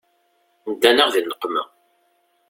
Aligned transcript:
Ddan-aɣ 0.71 1.09
di 1.13 1.21
nneqma. 1.21 1.63